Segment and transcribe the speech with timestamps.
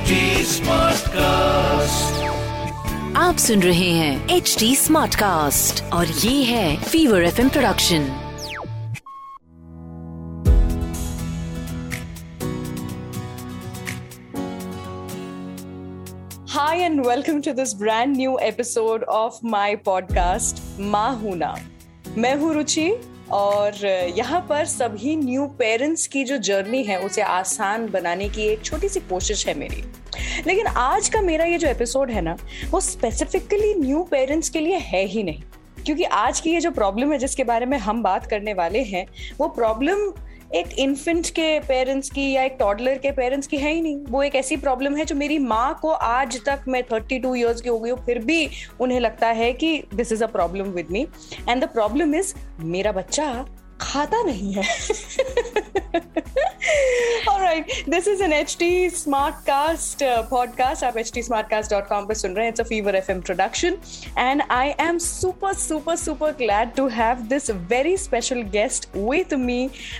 [0.00, 2.22] Smart cast
[3.16, 8.06] आप सुन रहे हैं एच डी स्मार्ट कास्ट और ये है fever F introduction
[16.50, 21.54] hi and welcome to this brand new episode of my podcast माहूना
[22.18, 22.90] मैं हूँ रुचि
[23.32, 23.86] और
[24.16, 28.88] यहाँ पर सभी न्यू पेरेंट्स की जो जर्नी है, उसे आसान बनाने की एक छोटी
[28.88, 29.84] सी कोशिश है मेरी।
[30.46, 32.36] लेकिन आज का मेरा ये जो एपिसोड है ना,
[32.70, 35.42] वो स्पेसिफिकली न्यू पेरेंट्स के लिए है ही नहीं।
[35.84, 39.06] क्योंकि आज की ये जो प्रॉब्लम है, जिसके बारे में हम बात करने वाले हैं,
[39.38, 40.12] वो प्रॉब्लम
[40.50, 44.22] एक इन्फेंट के पेरेंट्स की या एक टॉडलर के पेरेंट्स की है ही नहीं। वो
[44.22, 47.68] एक ऐसी प्रॉब्लम है जो मेरी माँ को आज तक मैं थर्टी टू ईयर्स की
[47.68, 48.48] हो गई हूँ, फिर भी
[48.80, 51.06] उन्हें लगता है कि this is a problem with me
[51.48, 53.32] and the problem is मेरा बच्चा
[53.80, 54.62] खाता नहीं है।
[57.26, 60.82] Alright, this is an HT Smartcast uh, podcast.
[60.84, 62.52] आप htsmartcast.com पे सुन रहे हैं.
[62.52, 63.76] It's a Fever FM production,
[64.16, 69.58] and I am super super super glad to have this very special guest with me.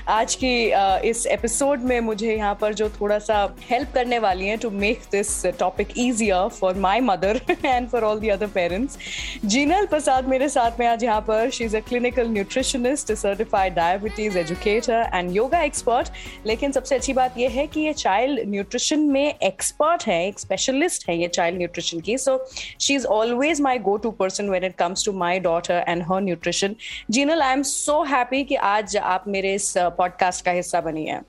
[0.08, 4.46] आज की uh, इस एपिसोड में मुझे यहाँ पर जो थोड़ा सा हेल्प करने वाली
[4.46, 8.98] हैं to make this topic easier for my mother and for all the other parents
[9.44, 14.38] Jinal Prasad मेरे साथ में आज यहाँ पर she is a clinical nutritionist certified diabetes
[14.38, 16.12] educator and yoga expert
[16.46, 21.08] लेकिन सबसे अच्छी बात यह है कि ये चाइल्ड न्यूट्रिशन में एक्सपर्ट है, एक स्पेशलिस्ट
[21.08, 22.38] है ये चाइल्ड न्यूट्रिशन की। So
[22.80, 26.20] she is always my go to person when it comes to my daughter and her
[26.20, 26.76] nutrition
[27.10, 31.20] Jinal I am so happy कि आज आप मेरे इस पॉडकास्ट का हिस्सा बनी है।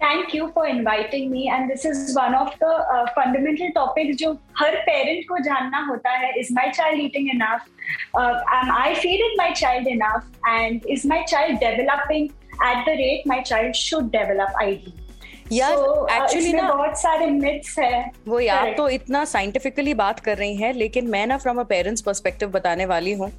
[0.00, 4.76] Thank you for inviting me and this is one of the fundamental topic जो हर
[4.82, 7.64] पेरेंट को जानना होता है is my child eating enough
[8.16, 12.28] I feeding my child enough and is my child developing
[12.64, 14.82] at the rate my child should develop I
[15.52, 15.72] यार
[16.12, 20.72] actually ना बहुत सारे मिथ्स है। वो यार तो इतना साइंटिफिकली बात कर रही हैं
[20.74, 23.30] लेकिन मैं ना फ्रॉम अ पेरेंट्स पर्सपेक्टिव बताने वाली हूँ।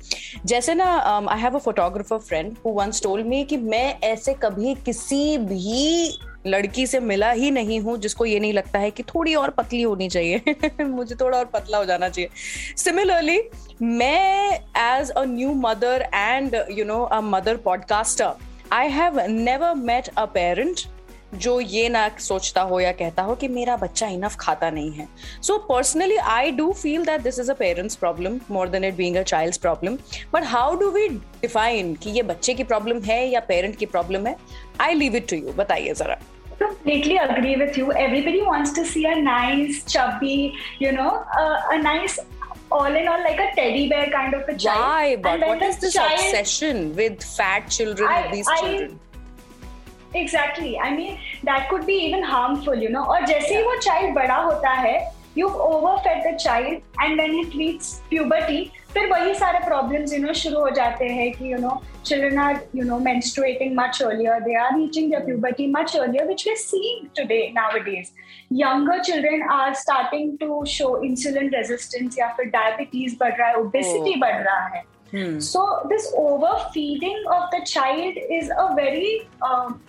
[0.45, 0.85] जैसे ना
[1.29, 6.17] I have a photographer friend who once told me कि मैं ऐसे कभी किसी भी
[6.47, 9.81] लड़की से मिला ही नहीं हूँ जिसको ये नहीं लगता है कि थोड़ी और पतली
[9.81, 12.29] होनी चाहिए। मुझे थोड़ा और पतला हो जाना चाहिए।
[12.77, 13.41] सिमिलरली
[13.81, 20.07] मैं as a new mother and you know a mother podcaster I have never met
[20.17, 20.81] a parent
[21.35, 25.07] जो ये ना सोचता हो या कहता हो कि मेरा बच्चा इनफ खाता नहीं है।
[25.41, 29.15] So personally I do feel that this is a parents problem more than it being
[29.15, 29.97] a child's problem
[30.33, 34.27] but how do we define कि ये बच्चे की प्रॉब्लम है या पेरेंट की प्रॉब्लम
[34.27, 34.35] है?
[34.81, 36.19] I leave it to you बताइए जरा।
[36.61, 37.85] Completely agree with you.
[38.01, 40.35] Everybody wants to see a nice, chubby,
[40.81, 42.17] you know, uh, a nice
[42.70, 44.80] all in all like a teddy bear kind of a child.
[44.80, 45.16] Why?
[45.16, 48.48] But And when what the is this child- obsession with fat children, I- with these
[48.48, 49.00] I- children?
[50.14, 50.78] Exactly.
[50.78, 53.04] I mean, that could be even harmful, you know.
[53.04, 57.54] और जैसे ही वो child बड़ा होता है, you've overfed the child, and when it
[57.54, 61.74] reaches puberty, फिर वही सारे problems, you know, शुरू हो जाते हैं कि you know,
[62.04, 64.38] children are, you know, menstruating much earlier.
[64.46, 68.12] They are reaching their puberty much earlier, which we're seeing today nowadays.
[68.50, 74.14] Younger children are starting to show insulin resistance या फिर diabetes बढ़ रहा है, obesity
[74.14, 74.20] Oh.
[74.20, 74.84] बढ़ रहा है.
[75.14, 75.40] Hmm.
[75.40, 79.80] So this overfeeding of the child is a very um,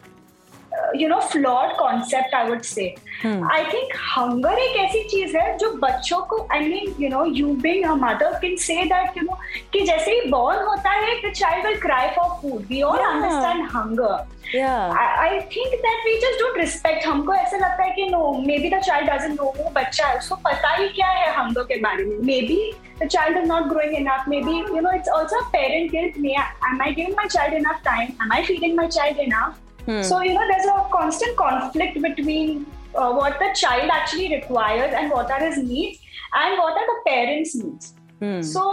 [0.97, 2.85] you know flawed concept I would say
[3.27, 7.55] I think hunger एक ऐसी चीज़ है जो बच्चों को I mean you know you
[7.63, 9.39] being mother can say that you know
[9.73, 13.67] कि जैसे ही born होता है the child will cry for food we all understand
[13.75, 18.71] hunger I think that we just don't respect हमको ऐसा लगता है कि no maybe
[18.71, 22.05] the child doesn't know वो बच्चा है उसको पता ही क्या है हंगर के बारे
[22.05, 22.17] में.
[22.19, 22.61] May be
[23.03, 26.35] the child is not growing enough may be you know it's also parent guilt may
[26.35, 30.02] I am I giving my child enough time am I feeding my child enough Hmm.
[30.08, 32.56] so you know there's a constant conflict between
[32.96, 36.00] uh, what the child actually requires and what are his needs
[36.40, 38.42] and what are the parents needs Hmm.
[38.50, 38.64] so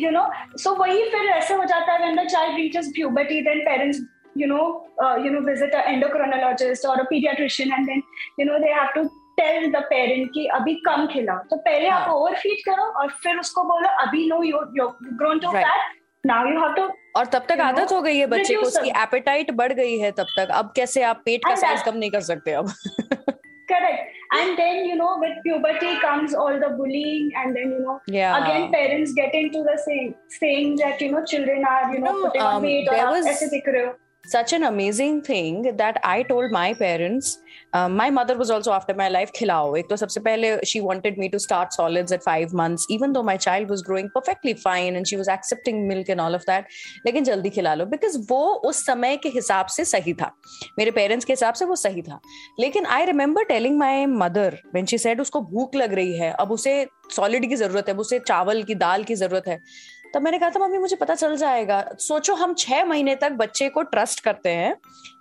[0.00, 0.24] you know
[0.64, 4.00] so वही फिर ऐसे हो जाता है when the child reaches puberty then parents
[4.42, 4.62] you know
[5.04, 8.02] uh, you know visit a endocrinologist or a pediatrician and then
[8.42, 9.02] you know they have to
[9.40, 12.14] tell the parent कि अभी कम खिलाओ तो पहले आप हाँ.
[12.14, 14.88] ओवर फीड करो और फिर उसको बोलो अभी no you you
[15.22, 15.66] grown to Right.
[15.66, 16.83] Fat Now you have to
[17.15, 20.11] और तब तक आदत know, हो गई है बच्चे को उसकी एपेटाइट बढ़ गई है
[20.11, 22.71] तब तक। अब कैसे आप पेट का साइज़ कम नहीं कर सकते अब?
[23.69, 27.93] Correct and then you know with puberty comes all the bullying and then you know
[28.33, 32.43] again parents get into the same saying that you know children are you know putting
[32.43, 33.93] on weight और ऐसे दिख रहे हो।
[34.23, 37.39] Such an amazing thing that I told my parents.
[37.73, 39.77] Uh, my mother was also after my life khilao.
[39.79, 43.23] ek to sabse pehle she wanted me to start solids at 5 months even though
[43.23, 46.65] my child was growing perfectly fine and she was accepting milk and all of that
[47.05, 50.31] लेकिन जल्दी खिला लो because वो उस समय के हिसाब से सही था
[50.79, 52.19] मेरे पेरेंट्स के हिसाब से वो सही था
[52.59, 56.51] लेकिन I remember telling my mother when she said उसको भूख लग रही है अब
[56.51, 56.75] उसे
[57.15, 59.59] सॉलिड की ज़रूरत है अब उसे चावल की दाल की ज़रूरत है
[60.13, 63.69] तब मैंने कहा था, मम्मी, मुझे पता चल जाएगा। सोचो, हम छह महीने तक बच्चे
[63.69, 64.75] को ट्रस्ट करते हैं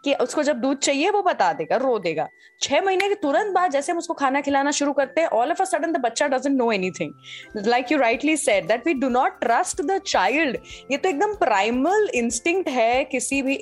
[0.05, 2.29] कि उसको जब दूध चाहिए, वो बता देगा, रो देगा।
[2.62, 5.61] छह महीने के तुरंत बाद जैसे हम उसको खाना खिलाना शुरू करते हैं all of
[5.62, 9.38] a sudden the बच्चा doesn't know anything like you rightly said that we do not
[9.40, 10.56] trust the child
[10.91, 13.55] ये तो एकदम प्राइमल इंस्टिंक्ट है, किसी भी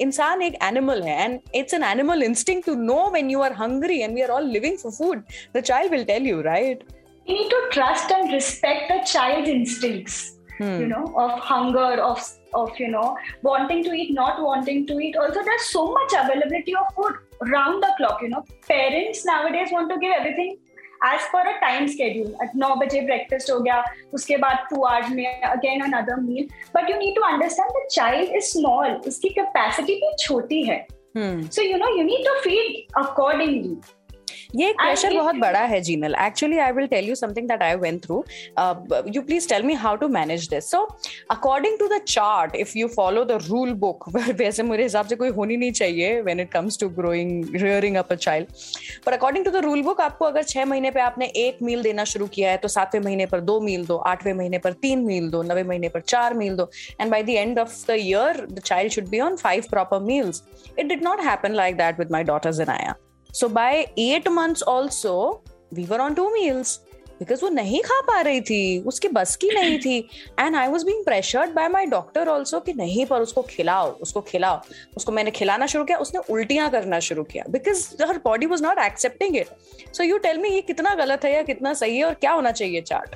[0.00, 4.00] इंसान एक एनिमल है and it's an animal instinct to know when you are hungry
[4.00, 5.24] and we are all living for food
[5.56, 6.84] the child will tell you right
[7.26, 10.16] You need to trust and respect the child's instincts.
[10.58, 10.80] Hmm.
[10.80, 12.20] you know of hunger of
[12.54, 15.16] of you know wanting to eat not wanting to eat.
[15.16, 17.14] Also there's so much availability of food
[17.54, 18.44] round the clock you know.
[18.68, 20.56] Parents nowadays want to give everything
[21.02, 22.34] as per a time schedule.
[22.42, 23.78] At 9 baje breakfast ho gaya
[24.18, 26.46] uske baad 2 hours mein again another meal.
[26.76, 29.00] But you need to understand the child is small.
[29.12, 30.80] uski capacity bhi choti hai
[31.18, 31.42] hmm.
[31.56, 32.70] so you know you need to feed
[33.02, 33.74] accordingly
[34.54, 37.74] ये एक pressure बहुत बड़ा है Jinal actually I will tell you something that I
[37.76, 38.24] went through
[39.14, 40.82] you please tell me how to manage this so
[41.30, 45.28] according to the chart if you follow the rule book वैसे मेरे हिसाब से कोई
[45.32, 48.48] होनी नहीं चाहिए when it comes to growing rearing up a child
[49.06, 52.04] पर according to the rule book आपको अगर छह महीने पे आपने एक मील देना
[52.06, 55.30] शुरू किया है तो सातवें महीने पर दो मील दो आठवें महीने पर तीन मील
[55.30, 56.70] दो नवे महीने पर चार मील दो
[57.00, 60.42] and by the end of the year the child should be on five proper meals
[60.78, 62.94] it did not happen like that with my daughters in आया
[63.34, 65.42] so by eight months also
[65.74, 66.80] we were on two meals
[67.18, 69.98] because वो नहीं खा पा रही थी उसकी बस की नहीं थी.
[70.40, 74.20] And I was being pressured by my doctor also कि नहीं पर उसको खिलाओ उसको
[74.20, 74.60] खिलाओ.
[74.96, 77.44] उसको मैंने खिलाना शुरू किया उसने उल्टियाँ करना शुरू किया.
[77.50, 79.48] Because her body was not accepting it
[79.94, 82.52] so you tell me ये कितना गलत है या कितना सही है और क्या होना
[82.52, 83.14] चाहिए chart?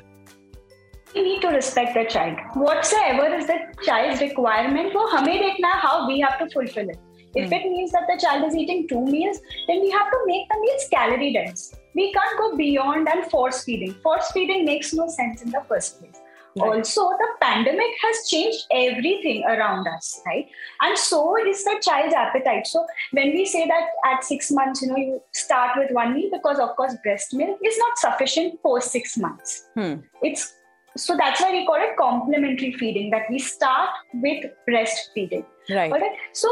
[1.10, 2.40] We need to respect the child.
[2.62, 3.54] Whatsoever is the
[3.84, 6.98] child's requirement, वो हमें देखना how we have to fulfill it.
[7.34, 7.52] If mm.
[7.52, 10.60] it means that the child is eating two meals, then we have to make the
[10.60, 11.74] meals calorie dense.
[11.94, 13.94] We can't go beyond and force feeding.
[13.94, 16.20] Force feeding makes no sense in the first place.
[16.56, 16.78] Right.
[16.78, 20.48] Also, the pandemic has changed everything around us, right?
[20.80, 22.66] And so is the child's appetite.
[22.66, 26.30] So when we say that at six months, you know, you start with one meal
[26.32, 29.68] because, of course, breast milk is not sufficient for six months.
[29.74, 29.94] Hmm.
[30.22, 30.54] It's
[30.96, 33.10] so that's why we call it complementary feeding.
[33.10, 35.44] That we start with breastfeeding.
[35.70, 35.92] Right.
[36.32, 36.48] So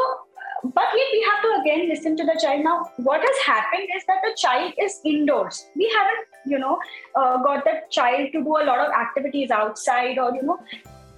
[0.65, 4.03] but yet we have to again listen to the child now what has happened is
[4.05, 6.79] that the child is indoors we haven't you know
[7.15, 10.59] uh, got the child to do a lot of activities outside or you know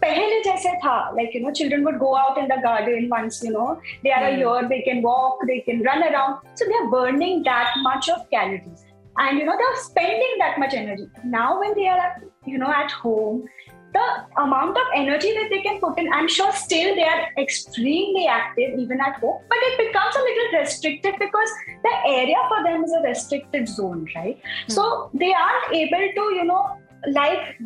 [0.04, 3.52] पहले जैसे था like you know children would go out in the garden once you
[3.52, 3.68] know
[4.04, 4.34] they are mm.
[4.34, 8.10] a year they can walk they can run around so they are burning that much
[8.16, 8.84] of calories
[9.26, 11.08] and you know they're spending that much energy
[11.38, 12.10] now when they are
[12.46, 13.44] you know at home
[13.94, 18.28] the amount of energy that they can put in, I'm sure still they are extremely
[18.28, 21.50] active even at home, but it becomes a little restricted because
[21.84, 24.38] the area for them is a restricted zone, right?
[24.38, 24.74] Mm-hmm.
[24.74, 26.78] So they aren't able to, you know,
[27.12, 27.58] like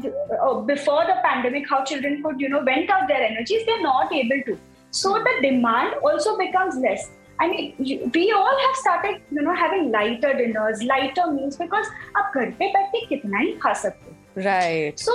[0.41, 4.11] uh, before the pandemic, how children could, you know, vent out their energies, they're not
[4.11, 4.59] able to.
[4.91, 7.09] So the demand also becomes less.
[7.39, 11.87] I mean, we all have started, you know, having lighter dinners, lighter meals because
[12.17, 14.98] आप घर पे बैठ के कितना ही खा सकते Right.
[14.98, 15.12] So,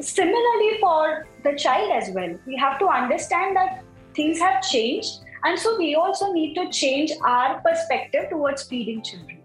[0.00, 3.82] similarly for the child as well, we have to understand that
[4.14, 9.38] things have changed, and so we also need to change our perspective towards feeding children.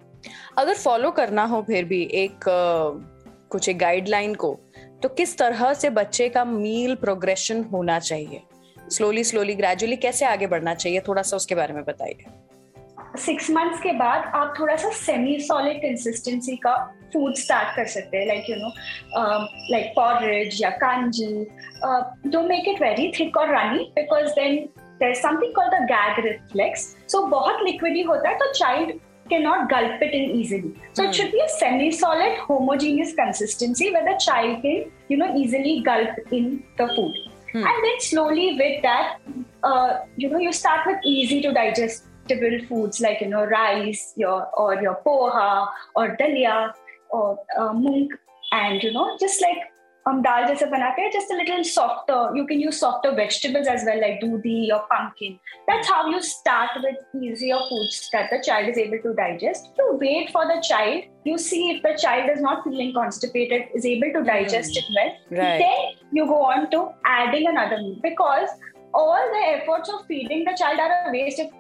[0.58, 2.44] अगर follow करना हो फिर भी एक
[3.52, 4.54] कुछ एक गाइडलाइन को
[5.04, 8.42] तो किस तरह से बच्चे का मील प्रोग्रेशन होना चाहिए
[8.92, 12.26] स्लोली स्लोली ग्रेजुअली कैसे आगे बढ़ना चाहिए थोड़ा सा उसके बारे में बताइए
[13.20, 16.76] सिक्स मंथ्स के बाद आप थोड़ा सा सेमी सॉलिड कंसिस्टेंसी का
[17.14, 18.72] फ़ूड स्टार्ट कर सकते हैं like you know
[19.72, 21.34] like porridge या kanji
[22.32, 24.56] do make it very thick और runny because then
[25.02, 28.92] there is something call the gag reflex so बहुत लिक्विड होता है तो चाइल्ड
[29.30, 34.18] के not gulp it in easily so it should be semi solid homogeneous consistency whether
[34.18, 40.30] child can you know easily gulp in the food and then slowly with that you
[40.30, 42.06] know you start with easy to digest
[42.68, 46.74] foods like you know rice your or your poha or dalia
[47.10, 48.10] or uh, mung
[48.52, 49.58] and you know just like
[50.08, 54.00] um, dal jaise banate just a little softer you can use softer vegetables as well
[54.04, 58.78] like dudi or pumpkin that's how you start with easier foods that the child is
[58.78, 62.64] able to digest you wait for the child you see if the child is not
[62.64, 64.82] feeling constipated is able to digest mm.
[64.82, 65.60] it well right.
[65.66, 68.50] then you go on to adding another meal because
[68.94, 71.52] all the efforts of feeding the child are a waste if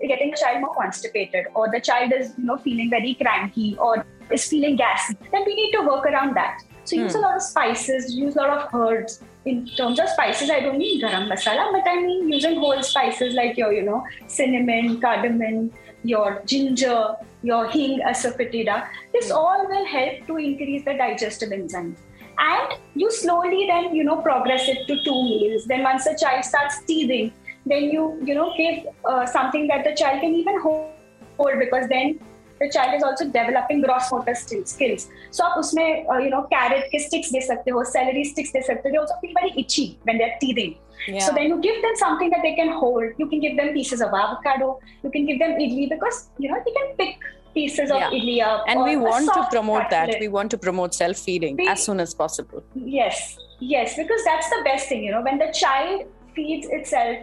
[0.00, 4.04] getting the child more constipated or the child is you know feeling very cranky or
[4.30, 6.62] is feeling gassy then we need to work around that.
[6.84, 7.24] So use a hmm.
[7.24, 9.22] lot of spices use a lot of herbs.
[9.44, 13.34] In terms of spices i don't mean garam masala but i mean using whole spices
[13.34, 15.72] like your you know cinnamon cardamom
[16.04, 18.86] your ginger your hing asafoetida.
[19.12, 19.36] This mm.
[19.36, 21.98] all will help to increase the digestive enzymes
[22.38, 25.66] and you slowly then you know progress it to two meals.
[25.66, 27.32] Then once the child starts teething
[27.65, 30.91] then you you know give uh, something that the child can even hold,
[31.37, 32.19] hold because then
[32.59, 36.89] the child is also developing gross motor skills so आप उसमें uh, you know carrot
[36.91, 39.87] के sticks दे सकते हो celery sticks दे सकते हो they also feel very itchy
[40.09, 40.75] when they're teething
[41.07, 41.19] yeah.
[41.19, 44.01] so then you give them something that they can hold you can give them pieces
[44.01, 44.69] of avocado
[45.03, 48.17] you can give them idli because you know they can pick pieces of yeah.
[48.19, 51.67] idli up and we want to promote that we want to promote self feeding we,
[51.75, 52.63] as soon as possible
[52.99, 53.23] yes
[53.59, 57.17] yes because that's the best thing you know when the child feeds itself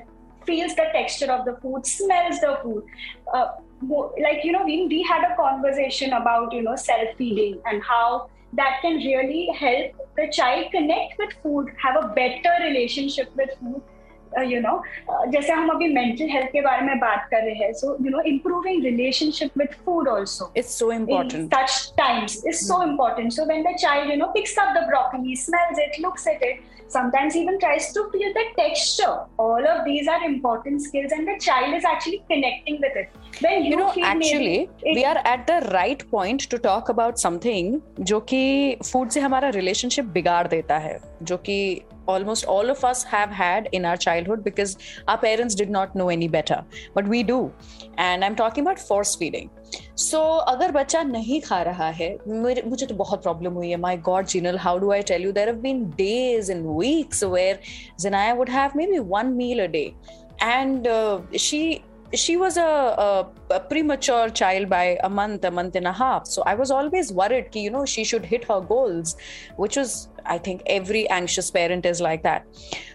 [0.49, 2.83] feels the texture of the food, smells the food.
[3.33, 3.47] Uh,
[4.27, 8.09] like you know, we we had a conversation about you know self feeding and how
[8.53, 13.81] that can really help the child connect with food, have a better relationship with food.
[14.51, 14.81] You know
[15.31, 18.21] जैसे हम अभी mental health के बारे में बात कर रहे हैं so you know
[18.33, 23.63] improving relationship with food also it's so important such times is so important so when
[23.69, 27.59] the child you know picks up the broccoli smells it looks at it sometimes even
[27.59, 29.15] tries to feel the texture.
[29.37, 33.09] All of these are important skills, and the child is actually connecting with it.
[33.41, 37.19] When you, you know, actually, it, we are at the right point to talk about
[37.19, 41.59] something जो कि food से हमारा relationship बिगाड़ देता है जो कि
[42.08, 44.76] almost all of us have had in our childhood because
[45.08, 46.62] our parents did not know any better
[46.94, 47.52] but we do
[47.98, 49.50] and i'm talking about force feeding
[49.96, 53.76] so so, अगर बच्चा नहीं खा रहा है मुझे मुझे तो बहुत प्रॉब्लम हुई है
[53.80, 57.58] माई God Jinal how do I tell you there have been days in weeks where
[58.00, 59.82] जिनाया would have maybe one meal a day
[60.42, 60.88] and
[61.38, 61.62] she
[62.16, 66.26] she was a, a, a, premature child by a month a month and a half
[66.26, 69.16] so i was always worried ki, you know she should hit her goals
[69.56, 72.44] which was i think every anxious parent is like that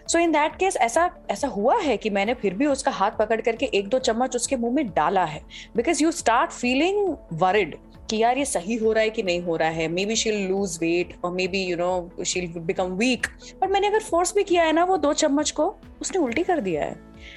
[0.06, 3.40] so in that case ऐसा ऐसा हुआ है कि मैंने फिर भी उसका हाथ पकड़
[3.40, 5.42] करके एक दो चम्मच उसके मुंह में डाला है
[5.76, 7.76] because you start feeling worried
[8.09, 9.87] कि यार ये सही हो रहा है कि नहीं हो रहा है?
[9.87, 13.27] May be she'll lose weight और may be you know she'll become weak
[13.61, 16.59] but मैंने अगर फोर्स भी किया है ना वो दो चम्मच को, उसने उल्टी कर
[16.59, 16.95] दिया है।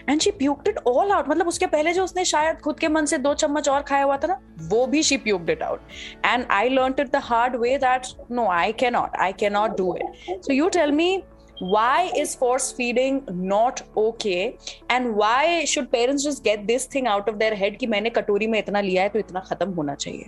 [0.08, 3.04] And she puked it all out मतलब उसके पहले जो उसने शायद खुद के मन
[3.04, 5.80] से दो चम्मच और खाया हुआ था ना, वो भी she puked it out
[6.26, 9.70] and I learn it the hard way that no I can not I can not
[9.70, 11.22] do it so you tell me
[11.62, 13.16] why is force feeding
[13.52, 14.42] not okay?
[14.96, 18.46] And why should parents just get this thing out of their head कि मैंने कटोरी
[18.46, 20.24] में इतना लिया है तो इतना खत्म होना चाहिए?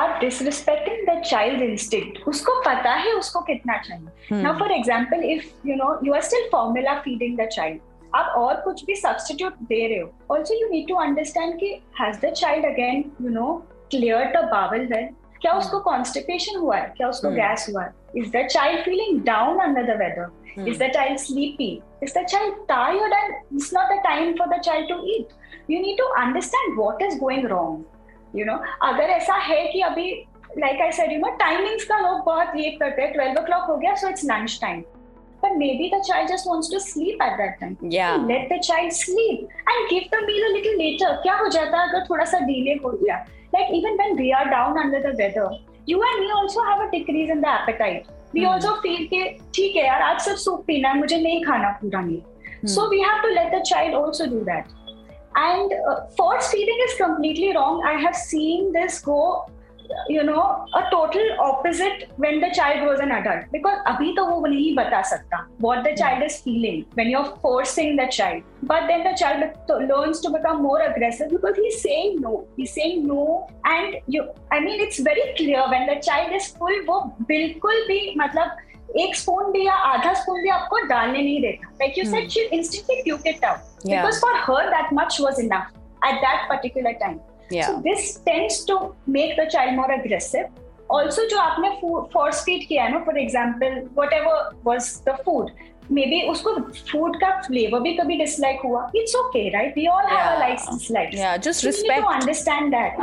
[0.00, 4.58] Are disrespecting the child's instinct उसको पता है उसको कितना चाहिए। hmm.
[4.58, 4.72] For
[5.02, 7.80] for if you know you you still still feeding the child
[8.14, 12.20] आप और कुछ भी सब्सटीट्यूट दे रहे हो also you need to understand कि has
[12.26, 13.52] the child again you know
[13.90, 15.08] clear the bowel well
[15.40, 15.62] क्या hmm.
[15.62, 16.92] उसको कॉन्स्टिपेशन हुआ है?
[16.96, 17.74] क्या उसको गैस hmm.
[17.74, 17.92] हुआ है?
[18.16, 21.72] Is the child feeling down under the weather is the child sleepy
[22.02, 25.28] is the child tired and it's not the time for the child to eat
[25.70, 27.84] you need to understand what is going wrong
[28.38, 28.56] you know
[28.88, 30.10] अगर ऐसा है कि अभी
[30.58, 33.64] like I said you know timings का लोग बहुत ये करते हैं ट्वेल्व ओ क्लॉक
[33.70, 34.82] हो गया so it's lunch time
[35.42, 37.76] but maybe the child just wants to sleep at that time.
[37.82, 38.16] Yeah.
[38.16, 41.10] let the child sleep and give the meal a little later.
[41.22, 43.24] क्या हो जाता है अगर थोड़ा सा delay हो गया?
[43.54, 45.48] Like even when we are down under the weather,
[45.86, 48.08] you and me also have a decrease in the appetite.
[48.34, 48.52] We hmm.
[48.52, 49.22] also feel कि
[49.54, 52.20] ठीक है यार आज सिर्फ़ सूप पीना है मुझे नहीं खाना पूरा नहीं.
[52.56, 52.72] Hmm.
[52.76, 54.75] So we have to let the child also do that.
[55.36, 57.82] And uh, force feeding is completely wrong.
[57.84, 59.46] I have seen this go
[60.08, 64.38] you know a total opposite when the child grows an adult because abhi to wo
[64.54, 69.04] nahi bata sakta what the child is feeling when you're forcing the child but then
[69.08, 73.26] the child learns to become more aggressive because he's saying no he's saying no
[73.74, 74.24] and you
[74.58, 79.14] i mean it's very clear when the child is full वो बिल्कुल भी मतलब एक
[79.16, 83.02] spoon भी या आधा spoon भी आपको डालने नहीं देता। Like you said she instantly
[83.02, 85.72] puke it out because for her that much was enough
[86.06, 87.18] at that particular time
[87.52, 88.78] so this tends to
[89.08, 93.80] make the child more aggressive also जो आपने फोर्स फ़ीड किया है ना, for example
[94.12, 95.50] whatever was the the
[95.92, 96.54] may be उसको
[96.90, 98.90] food का flavour भी कभी dislike हुआ.
[98.96, 103.00] It's okay right we all have a like dislike या just respect to understand that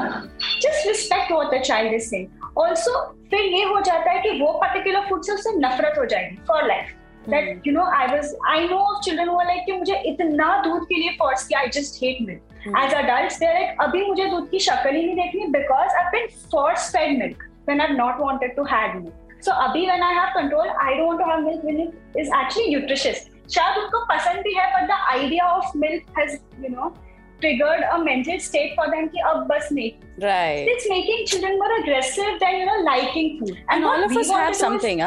[0.63, 2.99] just respect what the child is saying also
[3.29, 6.67] फिर ये हो जाता है कि वो पर्टिकुलर फ़ूड से उसे नफरत हो जाएगी for
[6.67, 10.01] life that you know I was I know of children who are like कि मुझे
[10.07, 13.81] इतना दूध के लिए फोर्स किया I just hate milk as adult they are like
[13.81, 17.81] अभी मुझे दूध की शक्ल ही नहीं देखनी because I been force fed milk when
[17.81, 21.39] I not wanted to have milk so अभी when I have control I don't have
[21.45, 26.19] milk milk is actually nutritious शायद उनको पसंद भी है but the idea of milk
[26.19, 26.93] has you know
[27.39, 31.73] triggered a mental state for them कि अब बस नहीं। Right it's making children more
[31.73, 35.01] aggressive than you know liking food and all of us have something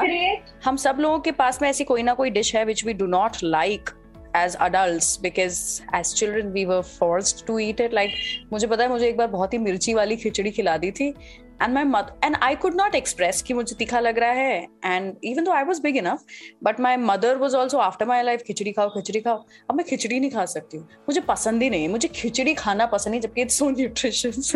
[0.64, 3.06] हम सब लोगों के पास में ऐसी कोई ना कोई डिश है which we do
[3.06, 3.90] not like
[4.36, 5.58] as adult because
[5.96, 8.12] as children we were force to eat it like
[8.52, 11.12] मुझे पता है मुझे एक बार बहुत ही मिर्ची वाली खिचड़ी खिला दी थी
[11.60, 15.26] and my mother and i could not express कि मुझे तीखा लग रहा है and
[15.30, 16.24] even though i was big enough
[16.68, 20.20] but my mother was also after my life खिचड़ी खाओ खिचड़ी खाओ अब मैं खिचड़ी
[20.20, 23.44] नहीं खा सकती हूँ मुझे पसंद ही नहीं है मुझे खिचड़ी खाना पसंद नहीं जबकि
[23.44, 24.54] it's so nutritious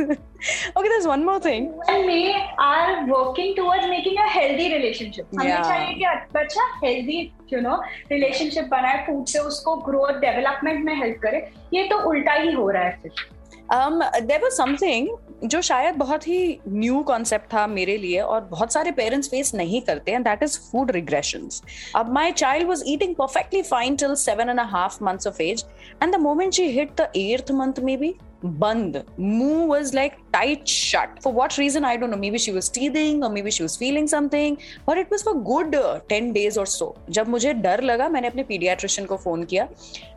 [0.76, 2.20] okay there's one more thing when we
[2.66, 5.62] are working towards making a healthy relationship हमें.
[5.62, 7.20] चाहिए कि बच्चा healthy
[7.54, 7.76] you know
[8.12, 12.70] relationship बनाए food से उसको growth development में help करे ये तो उल्टा ही हो
[12.70, 13.28] रहा है फिर
[13.70, 15.10] um, there was something
[15.42, 19.80] जो शायद बहुत ही न्यू कॉन्सेप्ट था मेरे लिए और बहुत सारे पेरेंट्स फेस नहीं
[19.82, 21.48] करते and that is food regression
[21.96, 25.64] अब my child was eating perfectly fine till seven and half months of age
[26.02, 29.04] and the moment she hit the eighth month में बी band.
[29.16, 31.22] Moo was like tight shut.
[31.22, 32.16] For what reason, I don't know.
[32.16, 34.58] Maybe she was teething or maybe she was feeling something.
[34.86, 35.34] But it was for
[35.76, 36.94] uh, 10 days or so.
[37.10, 39.68] जब मुझे डर लगा मैंने अपने paediatrician को phone किया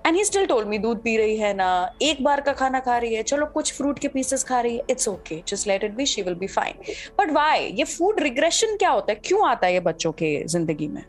[0.06, 1.70] and he still told me दूध पी रही है ना
[2.01, 4.84] एक बार का खाना खा रही है चलो कुछ फ्रूट के पीसेस खा रही है
[4.89, 8.75] it's okay just let it be she will be fine but why ये फ़ूड रिग्रेशन
[8.77, 11.03] क्या होता है क्यों आता है ये बच्चों के ज़िंदगी में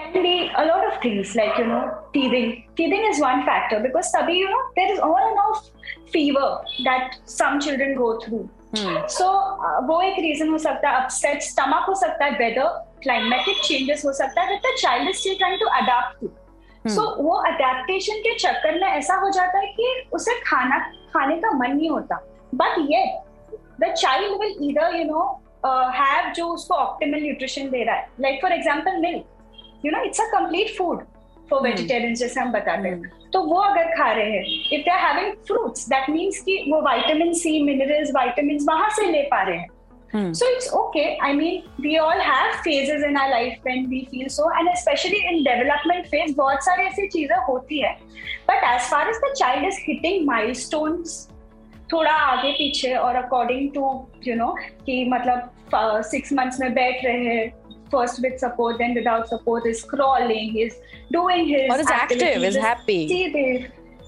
[0.00, 4.10] can be a lot of things like you know teething teething is one factor because
[4.14, 5.70] sabhi you know there is on and off
[6.14, 6.48] fever
[6.88, 8.42] that some children go through
[8.74, 8.98] hmm.
[9.06, 9.26] so
[9.66, 12.68] uh, वो एक reason हो सकता है upset stomach हो सकता है weather
[13.06, 16.94] climatic changes हो सकता है that the child is still trying to adapt to hmm.
[16.96, 19.90] so वो adaptation के चक्कर में ऐसा हो जाता है कि
[20.20, 20.78] उसे खाना
[21.16, 22.22] खाने का मन नहीं होता
[22.62, 23.20] but yet
[23.84, 25.26] the child will either you know
[25.64, 29.36] uh, have जो उसको optimal nutrition दे रहा है like for example milk
[29.84, 31.02] you know it's a complete food
[31.50, 33.32] for vegetarian जैसे हम बताते हैं। hmm.
[33.32, 37.32] तो वो अगर खा रहे हैं if they having fruits that means कि वो विटामिन
[37.34, 41.96] सी मिनरल्स विटामिंस वहाँ से ले पा रहे हैं। So it's okay I mean we
[41.98, 46.34] all have phases in our life when we feel so and specially in development phase
[46.36, 47.92] बहुत सारी ऐसी चीज़ें होती है।
[48.48, 51.28] But as far as the child is hitting milestones
[51.92, 53.82] थोड़ा आगे पीछे और अकॉर्डिंग टू
[54.26, 54.54] यू नो
[54.86, 59.65] कि मतलब uh, सिक्स मंथ्स में बैठ रहे हैं first with support, then without support,
[59.65, 60.75] is crawling, is
[61.11, 61.71] doing his.
[61.71, 63.05] Or is active, is happy.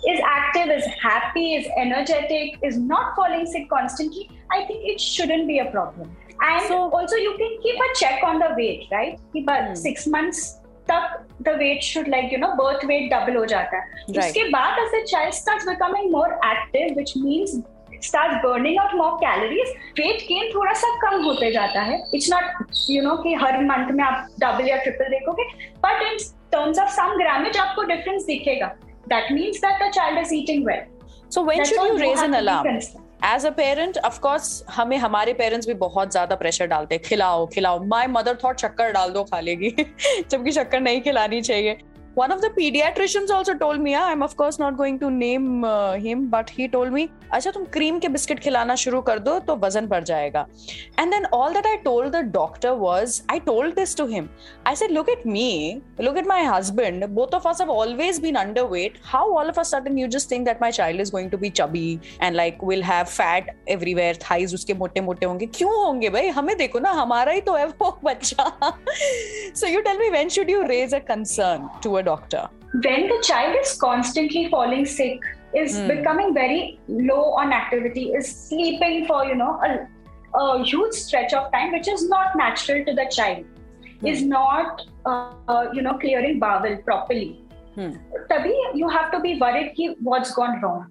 [0.08, 4.30] Is active, is happy, is energetic, is not falling sick constantly.
[4.52, 6.16] I think it shouldn't be a problem.
[6.40, 9.20] And so, also, you can keep a check on the weight, right?
[9.44, 9.76] But hmm.
[9.76, 13.84] six months तक the weight should like you know birth weight double हो जाता है
[14.10, 14.20] right.
[14.20, 17.58] उसके बाद as the child starts becoming more active which means
[18.05, 22.75] start burning out more calories weight gain थोड़ा सा कम होते जाता है। इट्स नॉट
[22.91, 25.45] यू नो कि हर मंथ में आप डबल या ट्रिपल देखोगे
[25.85, 26.19] but in
[26.53, 28.67] terms of some grammage आपको डिफरेंस दिखेगा।
[29.09, 30.85] That means that the child is eating well
[31.31, 32.79] so when should you raise an alarm
[33.25, 37.47] as a parent of course हमें हमारे parents भी बहुत ज़्यादा प्रेशर डालते हैं। खिलाओ
[37.47, 39.71] खिलाओ। माई मदर थॉट शक्कर डाल दो खा लेगी।
[40.31, 41.77] जबकि शक्कर नहीं खिलानी चाहिए।
[42.16, 45.64] one of the pediatricians also told me yeah, i'm of course not going to name
[45.64, 49.38] uh, him but he told me अच्छा तुम क्रीम के बिस्किट खिलाना शुरू कर दो
[49.48, 50.46] तो वजन बढ़ जाएगा
[51.00, 54.30] and then all that I told the doctor was I told this to him
[54.68, 58.38] I said look at me look at my husband both of us have always been
[58.42, 61.40] underweight how all of a sudden you just think that my child is going to
[61.44, 61.86] be chubby
[62.28, 66.56] and like will have fat everywhere thighs उसके मोटे मोटे होंगे क्यों होंगे भाई हमें
[66.58, 68.74] देखो ना हमारा ही तो है वो बच्चा
[69.62, 72.50] so you tell me when should you raise a concern to a doctor?
[72.74, 75.20] When the child is constantly falling sick,
[75.56, 75.88] is mm.
[75.88, 79.88] becoming very low on activity, is sleeping for, you know, a,
[80.38, 83.46] a huge stretch of time, which is not natural to the child,
[83.84, 84.12] mm.
[84.12, 87.44] is not, uh, uh, you know, clearing bowel properly.
[87.76, 87.92] Hmm.
[88.30, 90.86] तभी you have to be worried कि what's gone wrong.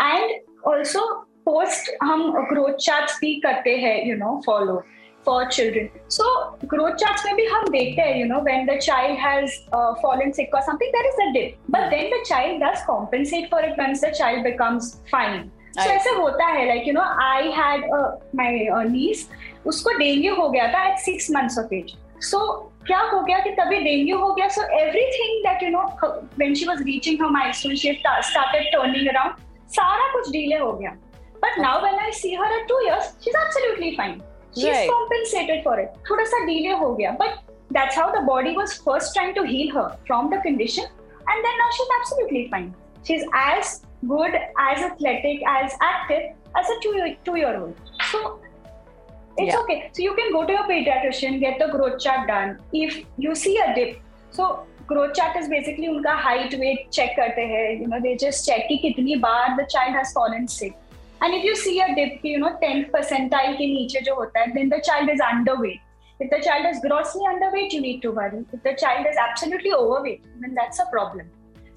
[0.00, 0.32] And
[0.64, 1.00] also
[1.46, 4.82] post हम growth charts भी करते हैं, you know, follow.
[5.23, 5.89] For children.
[6.07, 6.25] So
[6.67, 10.33] growth charts में भी हम देखते हैं, you know, when the child has uh, fallen
[10.33, 11.57] sick or something, there is a dip.
[11.69, 15.49] But then the child does compensate for it once the child becomes fine.
[15.75, 19.27] So ऐसे होता है like you know I had uh, my uh, niece
[19.65, 21.93] उसको dengue हो गया था at six months of age.
[22.19, 22.39] So
[22.87, 25.85] क्या हो गया कि तभी डेंगू हो गया so everything that you know
[26.41, 29.39] when she was reaching her milestone she started turning around
[29.77, 30.97] सारा कुछ डिले हो गया.
[31.45, 34.21] But now when I see her at two years she's absolutely fine.
[34.55, 34.89] She's right.
[34.89, 37.39] compensated for it thoda sa delay ho gaya but
[37.77, 40.85] that's how the body was first trying to heal her from the condition
[41.33, 42.69] and then now she's absolutely fine
[43.09, 43.73] she's as
[44.13, 44.37] good
[44.69, 46.23] as athletic as active
[46.59, 47.75] as a two year, two year old
[48.11, 48.39] so
[49.37, 49.59] it's yeah.
[49.59, 53.35] okay so you can go to your pediatrician get the growth chart done if you
[53.45, 53.97] see a dip
[54.31, 54.51] so
[54.91, 58.65] growth chart is basically उनका height weight check करते हैं you know they just check
[58.69, 60.73] कि कितनी बार the child has fallen sick
[61.24, 64.52] And if you see a dip you know tenth percentile के नीचे जो होता है
[64.54, 65.84] then the child is underweight
[66.24, 68.38] If the child is grossly underweight, you need to worry.
[68.58, 71.26] If the child is absolutely overweight, then that's a problem.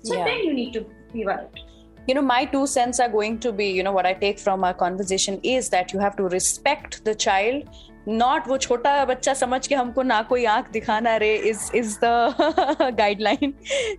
[0.04, 0.30] So yeah.
[0.30, 1.66] then you need to be worried
[2.10, 4.64] you know my two cents are going to be you know what i take from
[4.64, 9.67] our conversation is that you have to respect the child not वो छोटा बच्चा समझ
[9.67, 13.53] के हमको ना कोई आँख दिखाना रे is is the guideline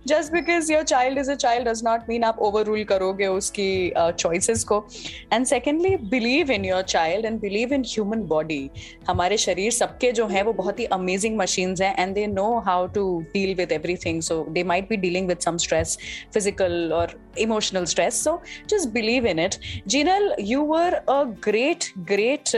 [0.08, 3.92] just because your child is a child does not mean आप ओवर रूल करोगे उसकी
[3.96, 4.86] चॉइसेस uh, को.
[5.32, 8.70] And secondly believe in your child and believe in human body
[9.08, 12.86] हमारे शरीर सबके जो है वो बहुत ही अमेजिंग मशीन्स हैं and they know how
[12.94, 15.98] to deal with everything so they might be dealing with some stress
[16.34, 19.54] physical और emotional stress so just believe in it
[19.86, 22.56] Jinal you were a great great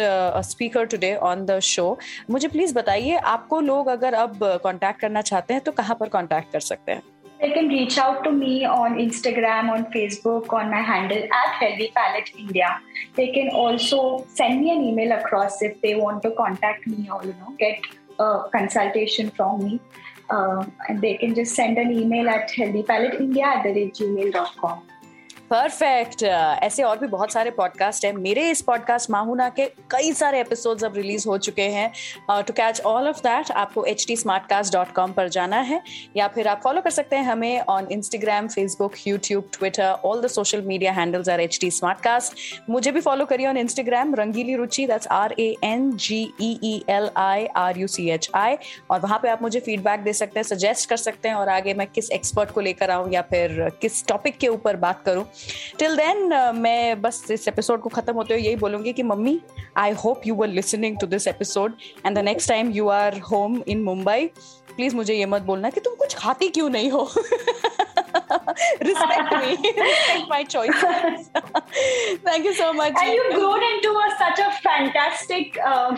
[0.48, 1.86] speaker today on on the show
[2.30, 6.52] मुझे please बताइए आपको लोग अगर अब contact करना चाहते हैं तो कहाँ पर कांटेक्ट
[6.52, 7.02] कर सकते हैं
[7.40, 11.86] They can reach out to me on Instagram, on Facebook, on my handle at Healthy
[11.98, 12.70] Palette India.
[13.14, 14.00] They can also
[14.40, 17.86] send me an email across if they want to contact me or you know get
[18.18, 19.80] a consultation from me.
[20.28, 24.82] Uh, and they can just send an email at healthypaleteindia at the gmail.com.
[25.50, 30.12] Perfect uh, ऐसे और भी बहुत सारे podcast हैं। मेरे इस podcast माहूना के कई
[30.12, 31.90] सारे एपिसोड्स अब रिलीज़ हो चुके हैं।
[32.30, 35.82] To catch all of that आपको एच टी पर जाना है।
[36.16, 40.26] या फिर आप फॉलो कर सकते हैं हमें on Instagram Facebook YouTube Twitter all the
[40.26, 41.70] social media handles are H T
[42.70, 46.84] मुझे भी फॉलो करिए on Instagram Rangeeli Ruchi that's R A N G E E
[46.88, 48.56] L I R U C H I
[48.90, 51.74] और वहाँ पे आप मुझे feedback दे सकते हैं सजेस्ट कर सकते हैं और आगे
[51.74, 55.24] मैं किस एक्सपर्ट को लेकर आऊँ या फिर किस टॉपिक के ऊपर बात करूँ।
[55.78, 59.40] टिल देन uh, मैं बस इस एपिसोड को खत्म होते हुए यही बोलूँगी कि mummy
[59.76, 61.74] I hope you were listening to this episode
[62.06, 64.26] and the next time you are home in Mumbai
[64.76, 67.10] please मुझे ये मत बोलना कि तुम कुछ खाती क्यों नहीं हो?
[68.84, 71.30] respect me, respect my choices.
[72.24, 72.94] Thank you so much.
[73.00, 75.96] And you've grown into a, such a fantastic um,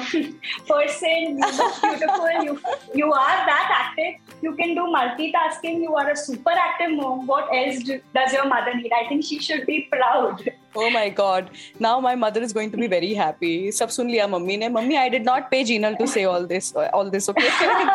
[0.68, 1.38] person.
[1.38, 2.30] You look beautiful.
[2.42, 2.60] You
[2.94, 4.14] you are that active.
[4.42, 5.82] You can do multitasking.
[5.82, 7.26] You are a super active mom.
[7.26, 8.92] What else do, does your mother need?
[8.92, 11.50] I think she should be proud oh my god.
[11.78, 13.70] Now my mother is going to be very happy.
[13.70, 14.68] Sab sun liya mummy ne.
[14.68, 17.48] Mummy i did not pay jinal to say all this all this okay?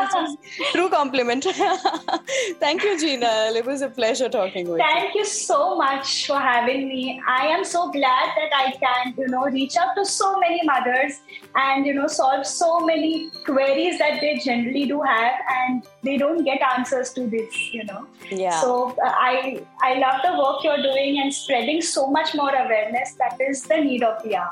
[0.05, 0.37] This was
[0.71, 1.43] true compliment.
[2.59, 5.01] Thank you jinal it was a pleasure talking with thank you.
[5.01, 7.21] Thank you so much for having me.
[7.27, 11.19] I am so glad that i can you know reach out to so many mothers
[11.55, 16.43] and you know solve so many queries that they generally do have and they don't
[16.43, 18.05] get answers to this you know.
[18.29, 18.59] Yeah.
[18.61, 23.12] So uh, i i love the work you're doing and spreading so much more awareness.
[23.14, 24.50] That is the need of the hour.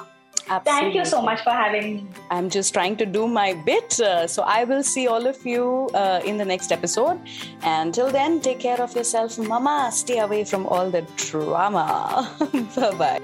[0.50, 0.80] Absolutely.
[0.80, 2.06] Thank you so much for having me.
[2.30, 4.00] I'm just trying to do my bit.
[4.00, 7.20] Uh, so I will see all of you uh, in the next episode.
[7.62, 9.90] Until then, take care of yourself, Mama.
[9.92, 12.34] Stay away from all the drama.
[12.76, 13.20] bye bye.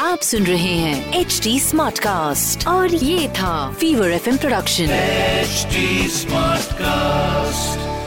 [0.00, 5.66] आप सुन रहे हैं H D smart cast और ये था fever F production H
[6.12, 7.97] smart cast